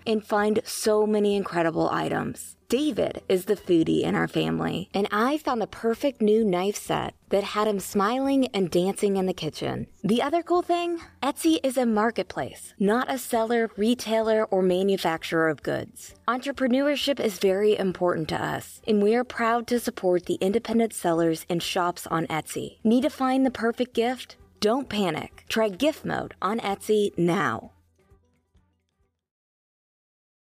[0.07, 2.57] and find so many incredible items.
[2.69, 7.15] David is the foodie in our family, and I found the perfect new knife set
[7.29, 9.88] that had him smiling and dancing in the kitchen.
[10.03, 15.62] The other cool thing Etsy is a marketplace, not a seller, retailer, or manufacturer of
[15.62, 16.15] goods.
[16.27, 21.45] Entrepreneurship is very important to us, and we are proud to support the independent sellers
[21.51, 22.79] and shops on Etsy.
[22.83, 24.37] Need to find the perfect gift?
[24.61, 25.45] Don't panic.
[25.49, 27.73] Try gift mode on Etsy now.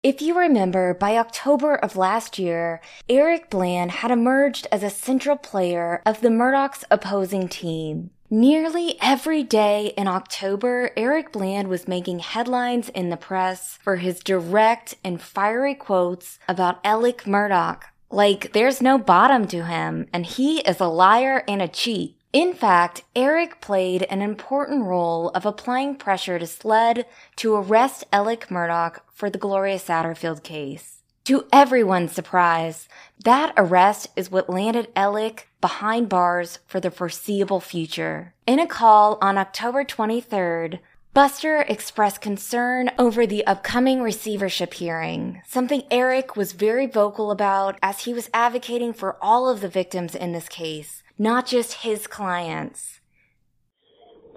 [0.05, 5.38] If you remember, by October of last year, Eric Bland had emerged as a central
[5.38, 8.11] player of the Murdaugh's opposing team.
[8.29, 14.21] Nearly every day in October, Eric Bland was making headlines in the press for his
[14.21, 17.81] direct and fiery quotes about Alec Murdaugh.
[18.11, 22.21] Like, there's no bottom to him, and he is a liar and a cheat.
[22.35, 28.49] In fact, Eric played an important role of applying pressure to SLED to arrest Alec
[28.49, 31.05] Murdaugh for the Gloria Satterfield case.
[31.27, 32.88] To everyone's surprise,
[33.23, 38.35] that arrest is what landed Alec behind bars for the foreseeable future.
[38.49, 40.81] In a call on October 23rd,
[41.12, 48.01] Buster expressed concern over the upcoming receivership hearing, something Eric was very vocal about as
[48.01, 53.00] he was advocating for all of the victims in this case, not just his clients.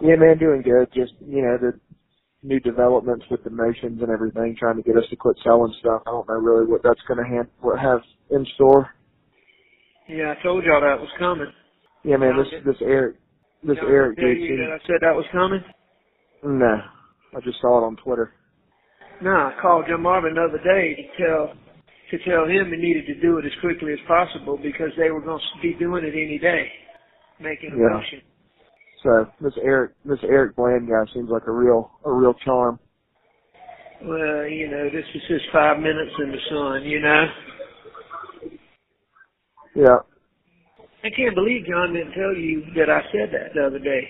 [0.01, 0.87] Yeah, man, doing good.
[0.93, 1.79] Just you know, the
[2.43, 6.03] new developments with the motions and everything, trying to get us to quit selling stuff.
[6.05, 8.89] I don't know really what that's going to hand, what have in store.
[10.07, 11.51] Yeah, I told y'all that was coming.
[12.03, 13.17] Yeah, man, this this Eric,
[13.63, 15.63] this Y'all Eric tell you that I said that was coming.
[16.43, 16.79] No,
[17.35, 18.33] I just saw it on Twitter.
[19.21, 21.53] No, I called Jim Marvin the other day to tell
[22.11, 25.21] to tell him he needed to do it as quickly as possible because they were
[25.21, 26.71] going to be doing it any day,
[27.39, 27.89] making a Yeah.
[27.89, 28.21] motion.
[29.03, 32.79] So this Eric, this Eric Bland guy seems like a real, a real charm.
[34.01, 36.83] Well, you know, this is his five minutes in the sun.
[36.83, 37.31] You know,
[39.75, 39.99] Yeah,
[41.03, 44.01] I can't believe John didn't tell you that I said that the other day.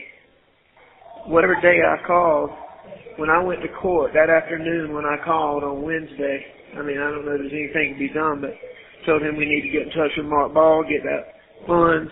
[1.25, 2.49] Whatever day I called,
[3.17, 6.45] when I went to court that afternoon when I called on Wednesday,
[6.77, 8.53] I mean, I don't know if there's anything to be done, but
[9.05, 12.11] told him we need to get in touch with Mark Ball, get that funds,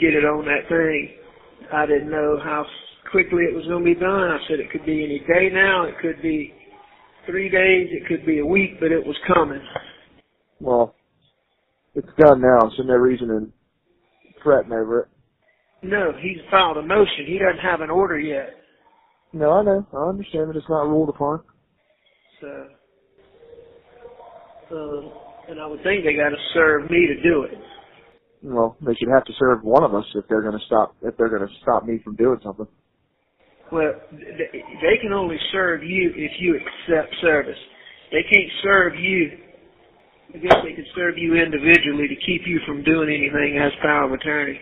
[0.00, 1.16] get it on that thing.
[1.72, 2.64] I didn't know how
[3.10, 4.30] quickly it was going to be done.
[4.30, 6.52] I said it could be any day now, it could be
[7.26, 9.62] three days, it could be a week, but it was coming.
[10.60, 10.94] well,
[11.94, 13.52] it's done now, so no reason in
[14.42, 15.08] fretting over it.
[15.82, 17.26] No, he's filed a motion.
[17.26, 18.50] He doesn't have an order yet.
[19.34, 21.40] No, I know, I understand that it's not ruled upon.
[22.40, 22.68] So,
[24.70, 25.12] um,
[25.48, 27.58] and I would think they got to serve me to do it.
[28.44, 31.16] Well, they should have to serve one of us if they're going to stop, if
[31.16, 32.68] they're going to stop me from doing something.
[33.72, 37.58] Well, th- they can only serve you if you accept service.
[38.12, 39.38] They can't serve you.
[40.32, 44.04] I guess they could serve you individually to keep you from doing anything as power
[44.04, 44.60] of attorney.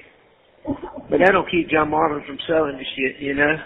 [1.10, 3.56] But that don't keep John Marvin from selling the shit, you know?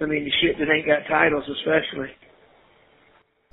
[0.00, 2.10] I mean, the shit that ain't got titles especially.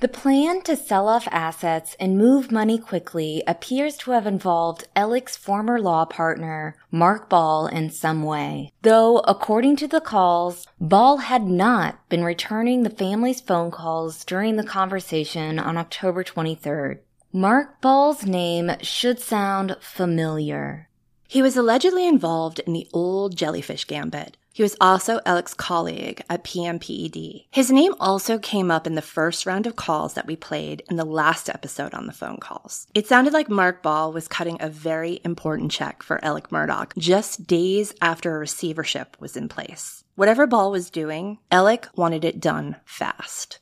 [0.01, 5.37] The plan to sell off assets and move money quickly appears to have involved Ellick's
[5.37, 8.73] former law partner, Mark Ball, in some way.
[8.81, 14.57] Though, according to the calls, Ball had not been returning the family's phone calls during
[14.57, 16.99] the conversation on October 23rd.
[17.31, 20.89] Mark Ball's name should sound familiar.
[21.27, 24.35] He was allegedly involved in the old jellyfish gambit.
[24.55, 27.47] He was also Alec's colleague at PMPED.
[27.51, 30.95] His name also came up in the first round of calls that we played in
[30.95, 32.87] the last episode on the phone calls.
[32.93, 37.45] It sounded like Mark Ball was cutting a very important check for Alec Murdaugh just
[37.45, 40.05] days after a receivership was in place.
[40.15, 43.59] Whatever Ball was doing, Alec wanted it done fast.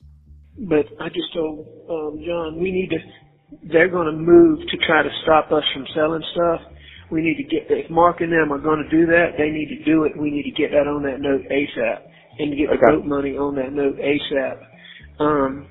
[0.59, 2.99] But I just told um, John we need to.
[3.63, 6.61] They're going to move to try to stop us from selling stuff.
[7.13, 9.69] We need to get if Mark and them are going to do that, they need
[9.69, 10.17] to do it.
[10.17, 11.99] We need to get that on that note ASAP
[12.39, 12.95] and to get the Okay.
[12.97, 14.57] boat money on that note ASAP.
[15.19, 15.67] Um,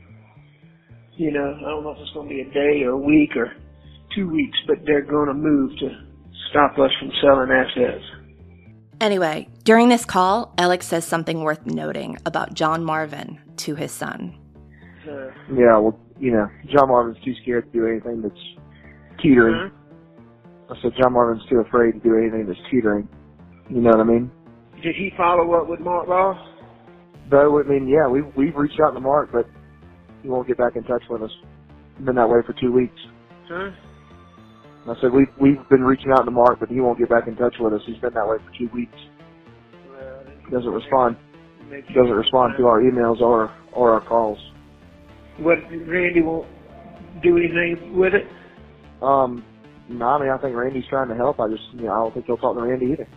[1.17, 3.35] you know, I don't know if it's going to be a day or a week
[3.37, 3.53] or
[4.15, 5.89] two weeks, but they're going to move to
[6.51, 8.05] stop us from selling assets.
[9.01, 14.39] Anyway, during this call, Alex says something worth noting about John Marvin to his son.
[15.11, 19.73] Uh, Yeah, well, you know, John Marvin's too scared to do anything that's tutoring.
[20.73, 23.07] I said John Marvin's too afraid to do anything that's teetering.
[23.69, 24.31] You know what I mean?
[24.83, 26.39] did he follow up with Mark Ross?
[27.31, 29.47] Though, I mean, yeah, we've, we've reached out to Mark, but
[30.23, 31.31] he won't get back in touch with us.
[32.05, 32.99] Been that way for two weeks.
[33.49, 33.71] Huh?
[34.89, 37.37] I said, we've, we've been reaching out to Mark, but he won't get back in
[37.37, 37.81] touch with us.
[37.87, 38.99] He's been that way for two weeks.
[39.89, 41.17] Well, He doesn't respond.
[41.71, 44.39] He doesn't respond to our emails or, or our calls.
[45.39, 46.49] What Randy won't
[47.23, 48.27] do anything with it?
[49.01, 49.45] Um,
[49.99, 51.41] no, I mean, I think Randy's trying to help.
[51.41, 53.09] I just, you know, I don't think he'll talk to Randy either.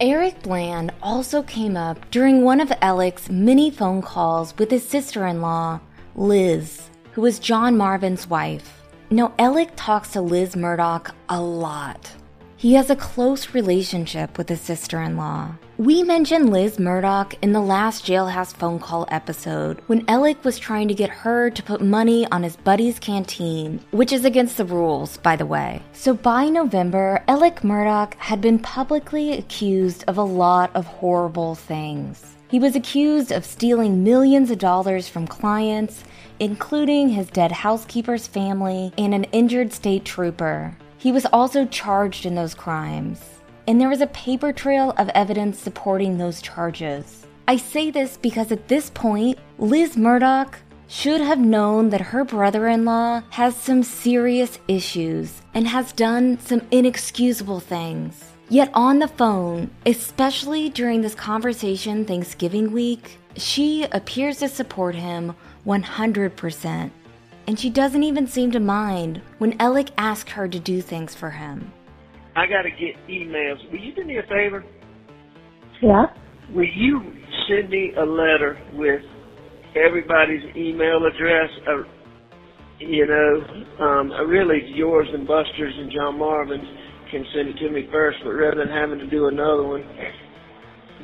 [0.00, 5.26] Eric Bland also came up during one of Alec's many phone calls with his sister
[5.26, 5.80] in law,
[6.14, 8.82] Liz, who was John Marvin's wife.
[9.10, 12.12] Now, Alec talks to Liz Murdaugh a lot.
[12.58, 15.52] He has a close relationship with his sister in law.
[15.76, 20.88] We mentioned Liz Murdaugh in the last jailhouse phone call episode when Alec was trying
[20.88, 25.18] to get her to put money on his buddy's canteen, which is against the rules,
[25.18, 25.80] by the way.
[25.92, 32.34] So by November, Alec Murdaugh had been publicly accused of a lot of horrible things.
[32.48, 36.02] He was accused of stealing millions of dollars from clients,
[36.40, 40.76] including his dead housekeeper's family and an injured state trooper.
[40.98, 43.22] He was also charged in those crimes,
[43.68, 47.24] and there was a paper trail of evidence supporting those charges.
[47.46, 50.52] I say this because at this point, Liz Murdaugh
[50.88, 56.38] should have known that her brother in law has some serious issues and has done
[56.40, 58.32] some inexcusable things.
[58.48, 65.34] Yet on the phone, especially during this conversation Thanksgiving week, she appears to support him
[65.66, 66.90] 100%.
[67.48, 71.30] And she doesn't even seem to mind when Alec asks her to do things for
[71.30, 71.72] him.
[72.36, 73.56] I got to get emails.
[73.72, 74.64] Will you do me a favor?
[75.82, 76.06] Yeah.
[76.54, 77.00] Will you
[77.48, 79.00] send me a letter with
[79.74, 81.50] everybody's email address.
[81.66, 81.82] Uh,
[82.78, 86.68] you know, um, uh, really yours and Buster's and John Marvin's
[87.10, 89.82] can send it to me first, but rather than having to do another one,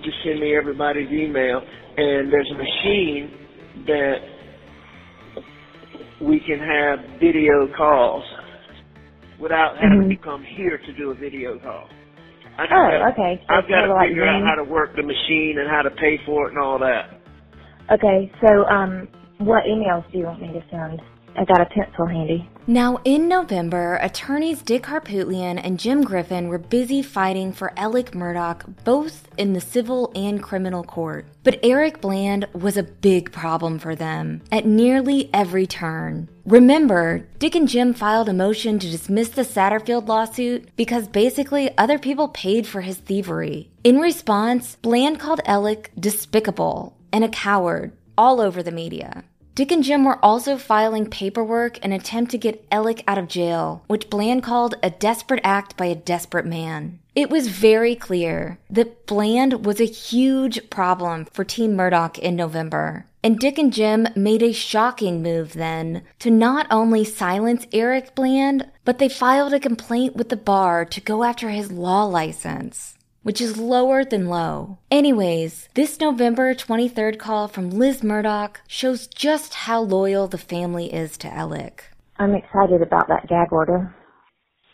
[0.05, 1.61] just send me everybody's email.
[1.97, 3.33] And there's a machine
[3.87, 4.34] that
[6.21, 8.25] we can have video calls
[9.39, 10.11] without having Mhm.
[10.11, 11.89] to come here to do a video call.
[12.59, 13.43] I Oh, gotta- okay.
[13.49, 15.91] So I've got to like figure out how to work the machine and how to
[15.91, 17.11] pay for it and all that.
[17.91, 19.09] Okay, so um,
[19.39, 21.03] what emails do you want me to send?
[21.37, 22.49] I got a pencil handy.
[22.67, 28.63] Now, in November, attorneys Dick Harpootlian and Jim Griffin were busy fighting for Alec Murdaugh
[28.85, 31.27] both in the civil and criminal court.
[31.43, 36.31] But Eric Bland was a big problem for them at nearly every turn.
[36.47, 41.99] Remember, Dick and Jim filed a motion to dismiss the Satterfield lawsuit because basically other
[41.99, 43.71] people paid for his thievery.
[43.83, 49.25] In response, Bland called Alec despicable and a coward all over the media.
[49.55, 53.85] Dick and Jim were also filing paperwork in attempt to get Alec out of jail,
[53.87, 56.99] which Bland called a desperate act by a desperate man.
[57.15, 63.07] It was very clear that Bland was a huge problem for Team Murdaugh in November.
[63.23, 68.69] And Dick and Jim made a shocking move then to not only silence Eric Bland,
[68.85, 72.94] but they filed a complaint with the bar to go after his law license
[73.25, 74.79] which is lower than low.
[74.91, 81.19] Anyways, this November 23rd call from Liz Murdaugh shows just how loyal the family is
[81.19, 81.87] to Alec.
[82.19, 83.93] I'm excited about that gag order.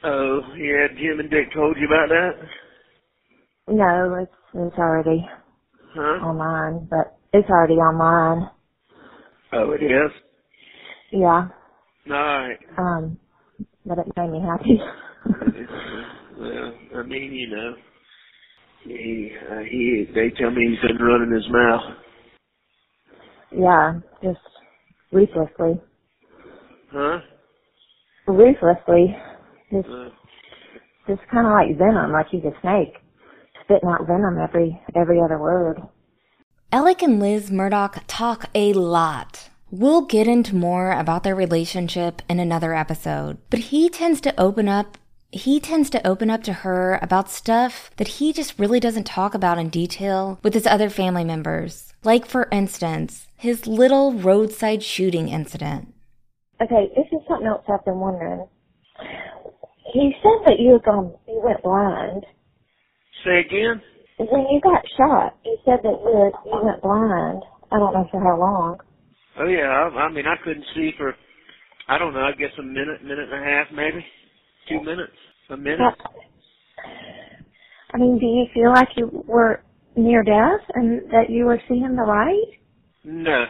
[0.02, 2.32] Oh, yeah, Jim and Dick told you about that?
[3.68, 5.26] No, it's it's already
[5.94, 6.24] Huh?
[6.26, 8.50] online, but it's already online.
[9.52, 10.10] Oh, it is?
[11.12, 11.48] Yeah.
[12.10, 12.58] Alright.
[12.76, 13.18] Um,
[13.86, 14.80] but it made me happy.
[16.38, 17.74] well, I mean, you know,
[18.84, 21.96] he, uh, he, they tell me he's been running his mouth.
[23.52, 24.40] yeah, just
[25.12, 25.80] ruthlessly,
[26.92, 27.18] Huh?
[28.26, 29.16] ruthlessly,
[29.72, 30.08] just Uh,
[31.06, 32.94] just kind of like venom, like he's a snake,
[33.64, 35.80] spitting out venom every every other word.
[36.72, 39.50] Alec and Liz Murdaugh talk a lot.
[39.72, 44.68] We'll get into more about their relationship in another episode, but he tends to open
[44.68, 44.96] up
[45.32, 49.34] he tends to open up to her about stuff that he just really doesn't talk
[49.34, 51.92] about in detail with his other family members.
[52.02, 55.94] Like for instance, his little roadside shooting incident.
[56.60, 58.46] Okay, this is something else I've been wondering.
[59.92, 62.26] He said that you had gone, you went blind.
[63.24, 63.82] say again?
[64.18, 67.42] When you got shot, he said that you, you went blind.
[67.72, 68.78] I don't know for how long.
[69.38, 71.14] Oh yeah, I, I mean, I couldn't see for,
[71.88, 74.04] I don't know, I guess a minute, minute and a half maybe?
[74.70, 75.12] Two minutes?
[75.50, 75.80] A minute?
[77.92, 79.62] I mean, do you feel like you were
[79.96, 82.58] near death and that you were seeing the light?
[83.02, 83.46] No.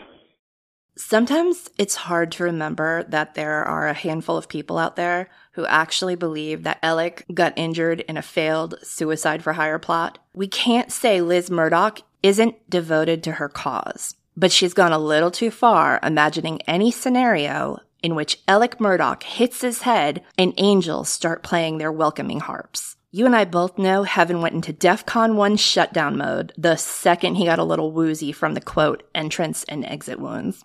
[0.97, 5.67] Sometimes it's hard to remember that there are a handful of people out there who
[5.67, 10.19] actually believe that Alec got injured in a failed suicide for hire plot.
[10.35, 15.31] We can't say Liz Murdaugh isn't devoted to her cause, but she's gone a little
[15.31, 21.43] too far imagining any scenario in which Alec Murdaugh hits his head and angels start
[21.43, 22.97] playing their welcoming harps.
[23.13, 27.45] You and I both know Heaven went into DEFCON 1 shutdown mode the second he
[27.45, 30.63] got a little woozy from the quote, entrance and exit wounds.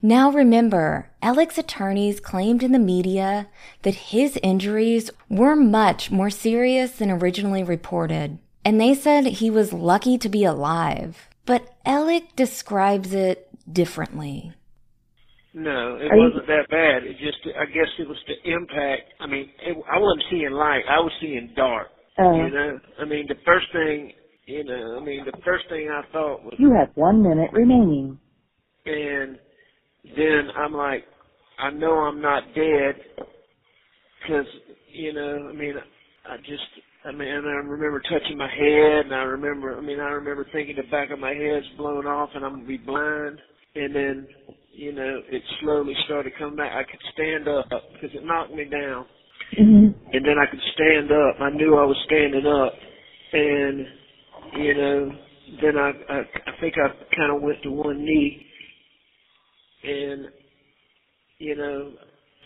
[0.00, 3.48] Now remember, Alec's attorneys claimed in the media
[3.82, 9.72] that his injuries were much more serious than originally reported, and they said he was
[9.72, 11.28] lucky to be alive.
[11.46, 14.52] But Alec describes it differently.
[15.54, 17.04] No, it Are wasn't that bad.
[17.04, 19.02] It just, I guess it was the impact.
[19.20, 20.84] I mean, it, I wasn't seeing light.
[20.88, 21.88] I was seeing dark.
[22.18, 24.12] Uh, You know, I mean, the first thing,
[24.46, 28.18] you know, I mean, the first thing I thought was, You have one minute remaining.
[28.86, 29.38] and
[30.16, 31.04] then I'm like,
[31.58, 32.96] I know I'm not dead,
[34.22, 34.46] because,
[34.92, 35.74] you know, I mean,
[36.28, 36.64] I just,
[37.06, 40.46] I mean, and I remember touching my head, and I remember, I mean, I remember
[40.52, 43.40] thinking the back of my head's blown off, and I'm gonna be blind,
[43.76, 44.28] and then,
[44.74, 46.72] you know, it slowly started coming back.
[46.72, 49.06] I could stand up because it knocked me down
[49.56, 51.40] hmm and then I could stand up.
[51.40, 52.72] I knew I was standing up,
[53.32, 53.86] and
[54.62, 55.12] you know,
[55.60, 58.46] then I I, I think I kind of went to one knee,
[59.82, 60.26] and
[61.38, 61.92] you know,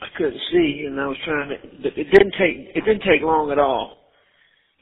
[0.01, 1.57] I couldn't see, and I was trying to.
[1.83, 3.97] But it didn't take it didn't take long at all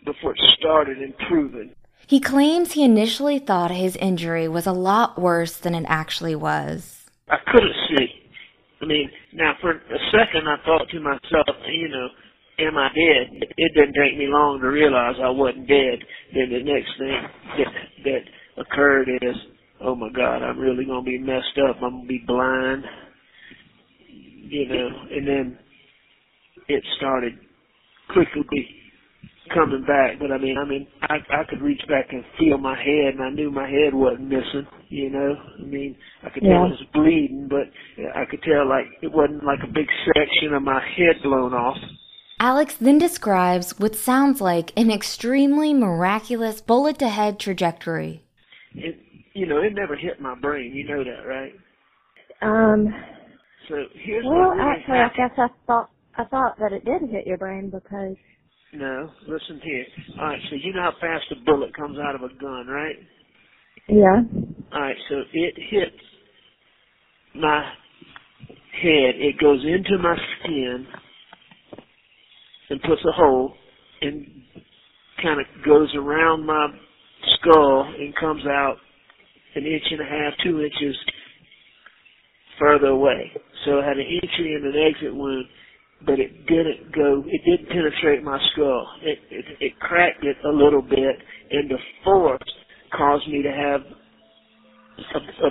[0.04, 1.74] before it started improving.
[2.06, 7.05] He claims he initially thought his injury was a lot worse than it actually was.
[7.28, 8.06] I couldn't see.
[8.82, 12.08] I mean, now for a second I thought to myself, you know,
[12.60, 13.44] am I dead?
[13.56, 15.98] It didn't take me long to realize I wasn't dead.
[16.34, 17.22] Then the next thing
[17.58, 17.72] that
[18.04, 19.36] that occurred is
[19.82, 21.76] oh my God, I'm really gonna be messed up.
[21.82, 22.84] I'm gonna be blind,
[24.48, 24.88] you know.
[25.12, 25.58] And then
[26.68, 27.34] it started
[28.12, 28.68] quickly
[29.52, 30.18] coming back.
[30.18, 33.22] But I mean, I mean, I I could reach back and feel my head, and
[33.22, 34.66] I knew my head wasn't missing.
[34.88, 37.70] You know, I mean, I could tell it was bleeding, but
[38.14, 41.78] I could tell like it wasn't like a big section of my head blown off.
[42.38, 48.22] Alex then describes what sounds like an extremely miraculous bullet to head trajectory.
[48.74, 48.98] It,
[49.32, 50.74] you know, it never hit my brain.
[50.74, 51.52] You know that, right?
[52.42, 52.92] Um,
[53.68, 57.10] So here's well, what really actually, I guess I thought I thought that it did
[57.10, 58.16] hit your brain because
[58.72, 59.86] No, listen here.
[60.18, 62.96] All right, so you know how fast a bullet comes out of a gun, right?
[63.88, 64.20] yeah,
[64.72, 65.96] All right, so it hits
[67.34, 67.62] my
[68.82, 69.14] head.
[69.16, 70.86] It goes into my skin
[72.70, 73.54] and puts a hole
[74.02, 74.26] and
[75.22, 76.68] kind of goes around my
[77.38, 78.76] skull and comes out
[79.54, 80.96] an inch and a half, two inches
[82.58, 83.30] further away.
[83.64, 85.46] So it had an entry and an exit wound,
[86.04, 88.86] but it didn't go, it didn't penetrate my skull.
[89.02, 91.16] It, it, it cracked it a little bit
[91.50, 92.42] and the force
[92.96, 93.80] caused me to have
[94.98, 95.50] a, a,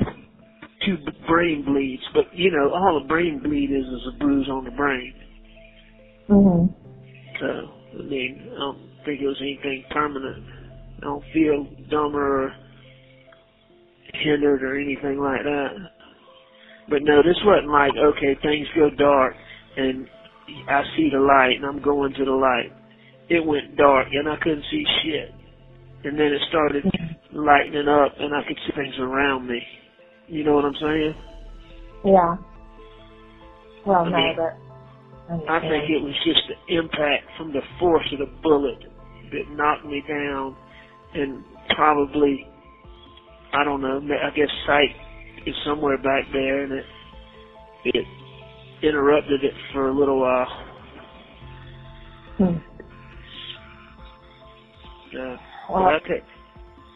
[0.85, 2.03] two brain bleeds.
[2.13, 5.13] But you know, all a brain bleed is is a bruise on the brain.
[6.29, 6.73] mhm,
[7.39, 7.47] So
[7.99, 10.43] I mean, I don't think it was anything permanent.
[10.99, 12.53] I don't feel dumber or
[14.13, 15.69] hindered or anything like that.
[16.89, 19.35] But no, this wasn't like okay, things go dark
[19.77, 20.07] and
[20.67, 22.71] I see the light and I'm going to the light.
[23.29, 25.31] It went dark and I couldn't see shit.
[26.03, 26.85] And then it started
[27.33, 29.61] lightening up and I could see things around me.
[30.27, 31.15] You know what I'm saying?
[32.05, 32.35] yeah.
[33.85, 38.05] Well, I no, mean, but I think it was just the impact from the force
[38.13, 38.81] of the bullet
[39.31, 40.55] that knocked me down
[41.13, 41.43] and
[41.75, 42.47] probably,
[43.53, 44.95] I don't know, I guess sight
[45.45, 46.85] is somewhere back there and it,
[47.85, 48.05] it
[48.81, 50.47] interrupted it for a little while.
[52.37, 52.57] Hmm.
[55.17, 55.37] Uh,
[55.69, 56.17] Well, I tell,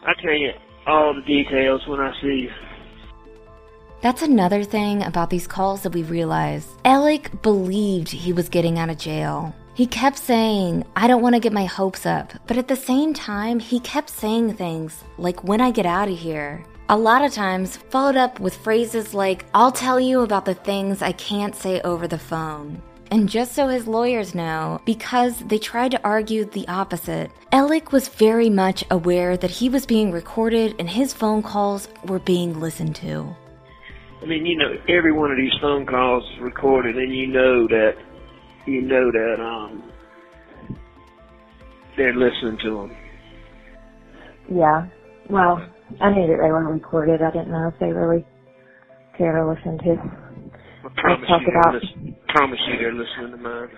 [0.04, 0.50] I tell you
[0.86, 2.50] all the details when I see you.
[4.02, 6.66] That's another thing about these calls that we realize.
[6.84, 9.54] Alec believed he was getting out of jail.
[9.74, 12.32] He kept saying, I don't want to get my hopes up.
[12.46, 16.18] But at the same time, he kept saying things like, when I get out of
[16.18, 16.64] here.
[16.92, 21.02] A lot of times, followed up with phrases like, I'll tell you about the things
[21.02, 22.82] I can't say over the phone.
[23.12, 28.08] And just so his lawyers know, because they tried to argue the opposite, Alec was
[28.08, 32.96] very much aware that he was being recorded and his phone calls were being listened
[32.96, 33.36] to.
[34.20, 37.68] I mean, you know, every one of these phone calls is recorded, and you know
[37.68, 37.94] that,
[38.66, 39.84] you know that, um,
[41.96, 42.96] they're listening to them.
[44.52, 44.88] yeah.
[45.28, 45.64] Well,
[46.00, 47.22] I knew that they were recorded.
[47.22, 48.24] I didn't know if they really
[49.16, 49.92] cared to listen to.
[50.84, 53.68] I promise talk you, they're about- lis- promise you, they're listening to mine.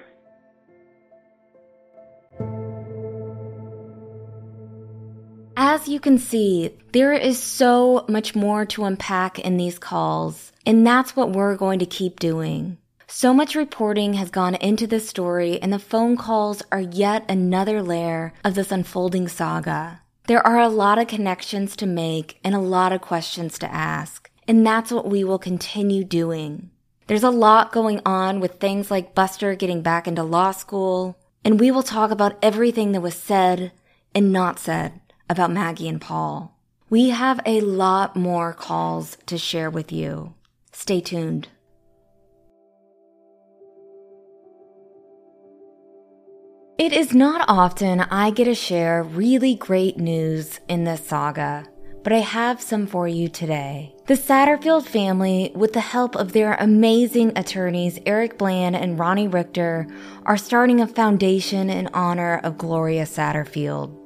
[5.56, 10.86] As you can see, there is so much more to unpack in these calls, and
[10.86, 12.78] that's what we're going to keep doing.
[13.06, 17.82] So much reporting has gone into this story, and the phone calls are yet another
[17.82, 20.00] layer of this unfolding saga.
[20.28, 24.30] There are a lot of connections to make and a lot of questions to ask,
[24.46, 26.70] and that's what we will continue doing.
[27.08, 31.58] There's a lot going on with things like Buster getting back into law school, and
[31.58, 33.72] we will talk about everything that was said
[34.14, 36.56] and not said about Maggie and Paul.
[36.88, 40.34] We have a lot more calls to share with you.
[40.70, 41.48] Stay tuned.
[46.82, 51.64] It is not often I get to share really great news in this saga,
[52.02, 53.94] but I have some for you today.
[54.08, 59.86] The Satterfield family, with the help of their amazing attorneys Eric Bland and Ronnie Richter,
[60.26, 63.96] are starting a foundation in honor of Gloria Satterfield.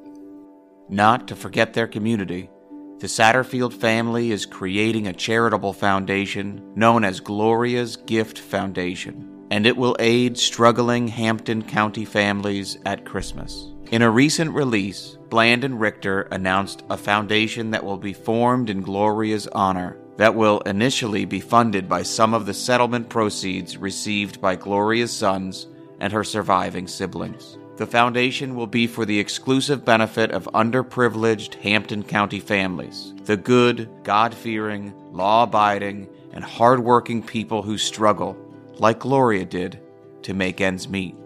[0.90, 2.50] Not to forget their community,
[2.98, 9.76] the Satterfield family is creating a charitable foundation known as Gloria's Gift Foundation, and it
[9.76, 13.72] will aid struggling Hampton County families at Christmas.
[13.90, 18.82] In a recent release, Bland and Richter announced a foundation that will be formed in
[18.82, 24.56] Gloria's honor, that will initially be funded by some of the settlement proceeds received by
[24.56, 25.68] Gloria's sons
[26.00, 27.58] and her surviving siblings.
[27.76, 33.88] The foundation will be for the exclusive benefit of underprivileged Hampton County families, the good,
[34.02, 38.36] God fearing, law abiding, and hardworking people who struggle,
[38.78, 39.80] like Gloria did,
[40.22, 41.16] to make ends meet.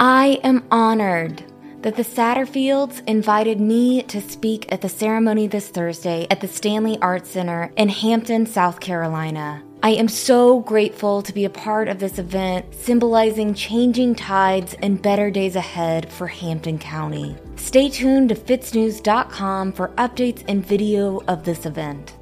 [0.00, 1.42] I am honored
[1.82, 6.98] that the Satterfields invited me to speak at the ceremony this Thursday at the Stanley
[7.00, 9.62] Arts Center in Hampton, South Carolina.
[9.80, 15.00] I am so grateful to be a part of this event, symbolizing changing tides and
[15.00, 17.36] better days ahead for Hampton County.
[17.54, 22.17] Stay tuned to fitsnews.com for updates and video of this event.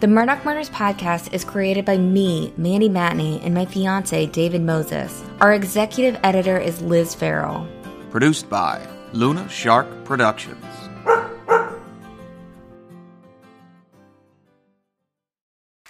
[0.00, 5.24] The Murdaugh Murders podcast is created by me, Mandy Matney, and my fiance, David Moses.
[5.40, 7.66] Our executive editor is Liz Farrell.
[8.12, 10.67] Produced by Luna Shark Productions.